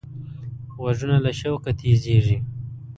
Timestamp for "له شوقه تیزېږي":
1.25-2.37